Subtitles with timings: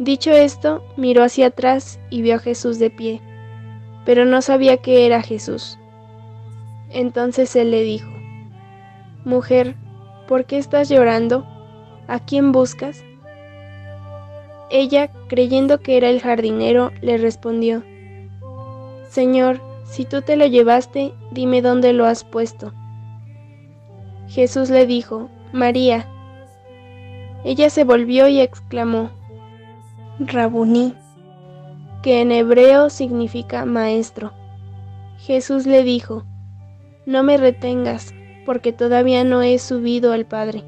[0.00, 3.20] Dicho esto, miró hacia atrás y vio a Jesús de pie,
[4.06, 5.78] pero no sabía que era Jesús.
[6.88, 8.08] Entonces él le dijo,
[9.26, 9.76] Mujer,
[10.26, 11.46] ¿por qué estás llorando?
[12.08, 13.04] ¿A quién buscas?
[14.70, 17.84] Ella, creyendo que era el jardinero, le respondió,
[19.10, 22.72] Señor, si tú te lo llevaste, dime dónde lo has puesto.
[24.28, 26.08] Jesús le dijo, María.
[27.44, 29.10] Ella se volvió y exclamó,
[30.22, 30.94] Rabuní,
[32.02, 34.32] que en hebreo significa maestro.
[35.16, 36.26] Jesús le dijo,
[37.06, 40.62] No me retengas, porque todavía no he subido al Padre.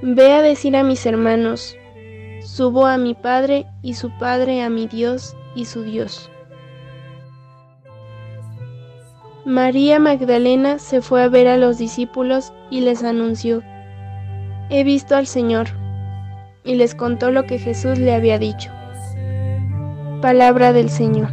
[0.00, 1.76] Ve a decir a mis hermanos,
[2.40, 6.30] subo a mi Padre y su Padre a mi Dios y su Dios.
[9.44, 13.62] María Magdalena se fue a ver a los discípulos y les anunció,
[14.70, 15.81] He visto al Señor
[16.64, 18.70] y les contó lo que Jesús le había dicho.
[20.20, 21.28] Palabra del Señor.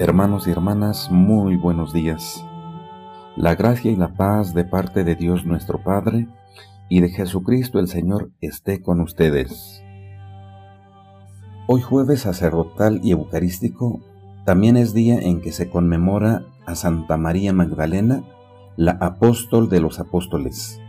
[0.00, 2.44] Hermanos y hermanas, muy buenos días.
[3.36, 6.28] La gracia y la paz de parte de Dios nuestro Padre
[6.88, 9.82] y de Jesucristo el Señor esté con ustedes.
[11.66, 14.00] Hoy jueves sacerdotal y eucarístico
[14.48, 18.24] también es día en que se conmemora a Santa María Magdalena,
[18.78, 20.80] la apóstol de los apóstoles.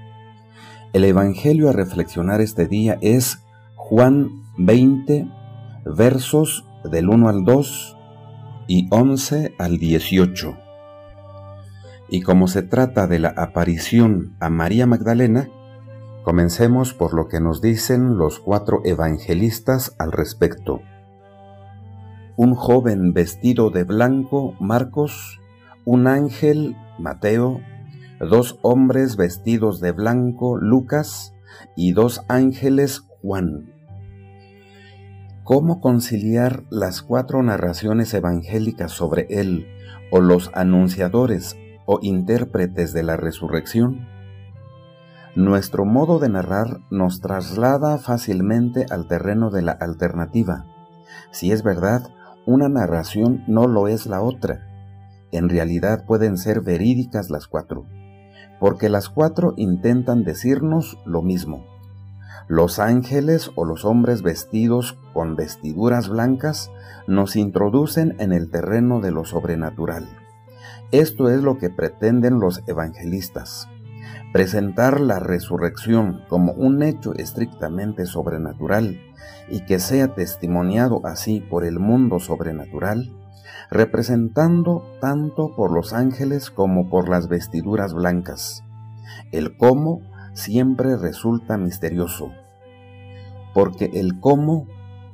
[0.94, 3.44] El Evangelio a reflexionar este día es
[3.76, 5.28] Juan 20,
[5.86, 7.98] versos del 1 al 2
[8.70, 10.58] y 11 al 18.
[12.08, 15.50] Y como se trata de la aparición a María Magdalena,
[16.24, 20.80] comencemos por lo que nos dicen los cuatro evangelistas al respecto
[22.40, 25.42] un joven vestido de blanco, Marcos,
[25.84, 27.60] un ángel, Mateo,
[28.22, 31.34] dos hombres vestidos de blanco, Lucas,
[31.76, 33.74] y dos ángeles, Juan.
[35.44, 39.68] ¿Cómo conciliar las cuatro narraciones evangélicas sobre él,
[40.10, 44.08] o los anunciadores o intérpretes de la resurrección?
[45.36, 50.66] Nuestro modo de narrar nos traslada fácilmente al terreno de la alternativa.
[51.32, 52.10] Si es verdad,
[52.50, 54.66] una narración no lo es la otra.
[55.32, 57.86] En realidad pueden ser verídicas las cuatro,
[58.60, 61.64] porque las cuatro intentan decirnos lo mismo.
[62.48, 66.72] Los ángeles o los hombres vestidos con vestiduras blancas
[67.06, 70.10] nos introducen en el terreno de lo sobrenatural.
[70.92, 73.68] Esto es lo que pretenden los evangelistas.
[74.32, 79.00] Presentar la resurrección como un hecho estrictamente sobrenatural
[79.50, 83.12] y que sea testimoniado así por el mundo sobrenatural,
[83.72, 88.64] representando tanto por los ángeles como por las vestiduras blancas.
[89.32, 90.02] El cómo
[90.34, 92.32] siempre resulta misterioso,
[93.54, 94.68] porque el cómo,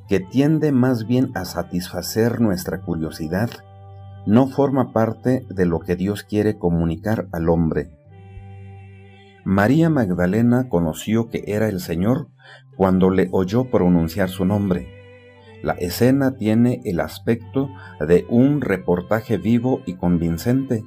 [0.08, 3.50] que tiende más bien a satisfacer nuestra curiosidad,
[4.26, 7.95] no forma parte de lo que Dios quiere comunicar al hombre.
[9.48, 12.26] María Magdalena conoció que era el Señor
[12.74, 14.88] cuando le oyó pronunciar su nombre.
[15.62, 17.70] La escena tiene el aspecto
[18.00, 20.82] de un reportaje vivo y convincente.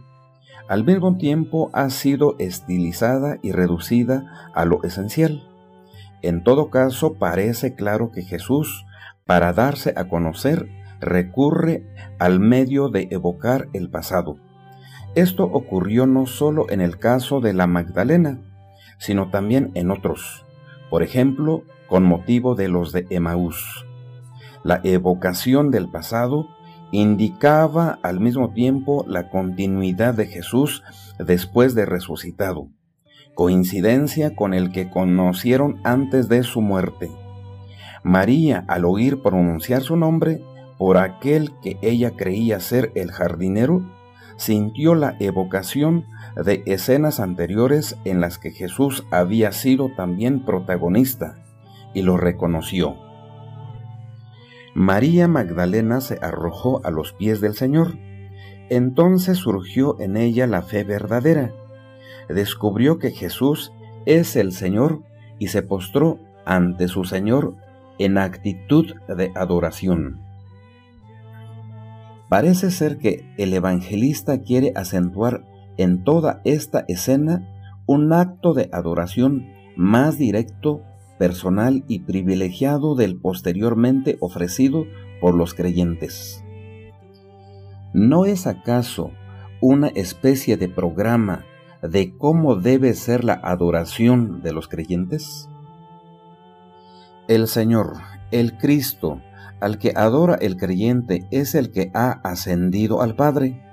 [0.68, 5.48] Al mismo tiempo ha sido estilizada y reducida a lo esencial.
[6.22, 8.86] En todo caso, parece claro que Jesús,
[9.26, 10.68] para darse a conocer,
[11.00, 11.88] recurre
[12.20, 14.36] al medio de evocar el pasado.
[15.16, 18.42] Esto ocurrió no solo en el caso de la Magdalena,
[19.00, 20.46] sino también en otros,
[20.90, 23.86] por ejemplo, con motivo de los de Emaús.
[24.64, 26.48] La evocación del pasado
[26.92, 30.84] indicaba al mismo tiempo la continuidad de Jesús
[31.18, 32.68] después de resucitado,
[33.36, 37.10] coincidencia con el que conocieron antes de su muerte.
[38.04, 40.42] María, al oír pronunciar su nombre
[40.78, 43.84] por aquel que ella creía ser el jardinero,
[44.40, 46.06] sintió la evocación
[46.42, 51.44] de escenas anteriores en las que Jesús había sido también protagonista
[51.94, 52.96] y lo reconoció.
[54.74, 57.98] María Magdalena se arrojó a los pies del Señor.
[58.70, 61.52] Entonces surgió en ella la fe verdadera.
[62.30, 63.74] Descubrió que Jesús
[64.06, 65.02] es el Señor
[65.38, 67.56] y se postró ante su Señor
[67.98, 70.29] en actitud de adoración.
[72.30, 75.44] Parece ser que el evangelista quiere acentuar
[75.78, 77.48] en toda esta escena
[77.88, 80.84] un acto de adoración más directo,
[81.18, 84.86] personal y privilegiado del posteriormente ofrecido
[85.20, 86.44] por los creyentes.
[87.94, 89.12] ¿No es acaso
[89.60, 91.46] una especie de programa
[91.82, 95.50] de cómo debe ser la adoración de los creyentes?
[97.28, 97.94] El Señor,
[98.32, 99.20] el Cristo,
[99.60, 103.64] al que adora el creyente, es el que ha ascendido al Padre.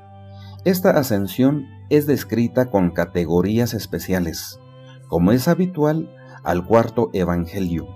[0.64, 4.58] Esta ascensión es descrita con categorías especiales,
[5.08, 6.10] como es habitual
[6.42, 7.86] al cuarto Evangelio.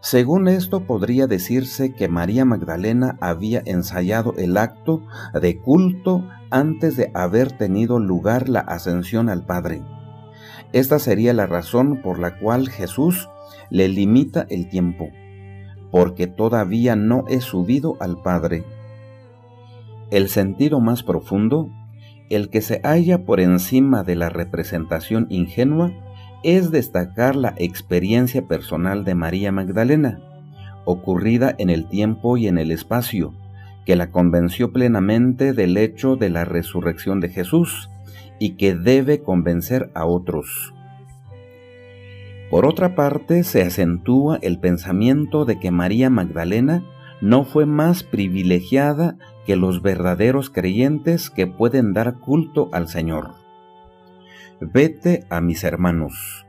[0.00, 5.02] Según esto podría decirse que María Magdalena había ensayado el acto
[5.40, 9.82] de culto antes de haber tenido lugar la ascensión al Padre.
[10.72, 13.28] Esta sería la razón por la cual Jesús
[13.70, 15.08] le limita el tiempo,
[15.90, 18.64] porque todavía no he subido al Padre.
[20.10, 21.70] El sentido más profundo,
[22.30, 25.92] el que se halla por encima de la representación ingenua,
[26.42, 30.20] es destacar la experiencia personal de María Magdalena,
[30.84, 33.34] ocurrida en el tiempo y en el espacio,
[33.84, 37.90] que la convenció plenamente del hecho de la resurrección de Jesús
[38.38, 40.75] y que debe convencer a otros.
[42.50, 46.84] Por otra parte, se acentúa el pensamiento de que María Magdalena
[47.20, 49.16] no fue más privilegiada
[49.46, 53.34] que los verdaderos creyentes que pueden dar culto al Señor.
[54.60, 56.46] Vete a mis hermanos.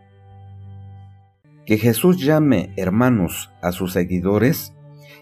[1.66, 4.74] Que Jesús llame hermanos a sus seguidores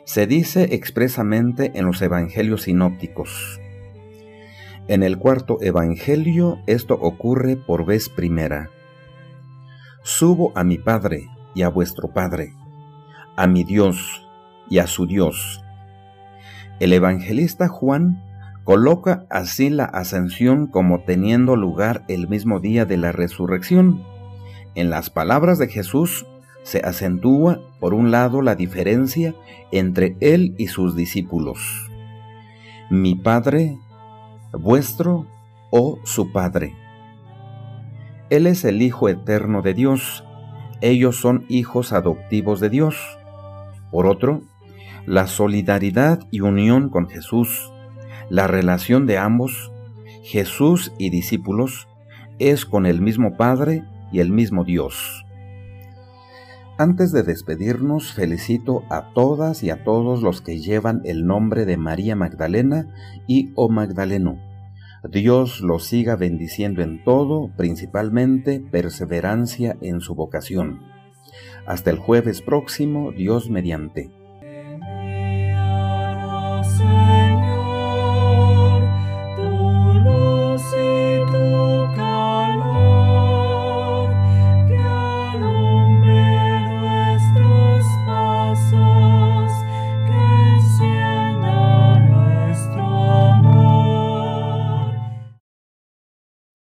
[0.03, 3.59] se dice expresamente en los evangelios sinópticos.
[4.87, 8.69] En el cuarto evangelio esto ocurre por vez primera.
[10.07, 12.53] Subo a mi Padre y a vuestro Padre,
[13.35, 14.23] a mi Dios
[14.69, 15.63] y a su Dios.
[16.79, 18.21] El evangelista Juan
[18.65, 24.03] coloca así la ascensión como teniendo lugar el mismo día de la resurrección.
[24.75, 26.27] En las palabras de Jesús
[26.61, 29.33] se acentúa, por un lado, la diferencia
[29.71, 31.89] entre él y sus discípulos.
[32.91, 33.79] Mi Padre,
[34.53, 35.25] vuestro
[35.71, 36.84] o su Padre.
[38.29, 40.23] Él es el Hijo eterno de Dios.
[40.81, 42.95] Ellos son hijos adoptivos de Dios.
[43.91, 44.41] Por otro,
[45.05, 47.71] la solidaridad y unión con Jesús,
[48.29, 49.71] la relación de ambos,
[50.23, 51.87] Jesús y discípulos,
[52.39, 55.23] es con el mismo Padre y el mismo Dios.
[56.77, 61.77] Antes de despedirnos, felicito a todas y a todos los que llevan el nombre de
[61.77, 62.87] María Magdalena
[63.27, 64.54] y O Magdaleno
[65.09, 70.81] Dios los siga bendiciendo en todo, principalmente perseverancia en su vocación.
[71.65, 74.09] Hasta el jueves próximo, Dios mediante.